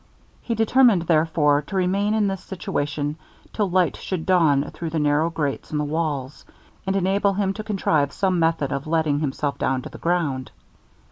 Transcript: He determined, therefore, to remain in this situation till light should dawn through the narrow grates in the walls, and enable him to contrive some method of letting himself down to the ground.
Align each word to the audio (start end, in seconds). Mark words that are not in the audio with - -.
He 0.41 0.55
determined, 0.55 1.03
therefore, 1.03 1.61
to 1.67 1.75
remain 1.75 2.15
in 2.15 2.25
this 2.25 2.43
situation 2.43 3.17
till 3.53 3.69
light 3.69 3.95
should 3.95 4.25
dawn 4.25 4.71
through 4.71 4.89
the 4.89 4.97
narrow 4.97 5.29
grates 5.29 5.71
in 5.71 5.77
the 5.77 5.83
walls, 5.83 6.43
and 6.87 6.95
enable 6.95 7.33
him 7.35 7.53
to 7.53 7.63
contrive 7.63 8.11
some 8.11 8.39
method 8.39 8.71
of 8.71 8.87
letting 8.87 9.19
himself 9.19 9.59
down 9.59 9.83
to 9.83 9.89
the 9.89 9.99
ground. 9.99 10.49